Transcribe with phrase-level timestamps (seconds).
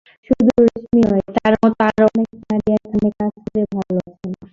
[0.27, 4.31] শুধু রেশমী নন, তাঁর মতো আরও অনেক নারী এখানে কাজ করে ভালো আছেন।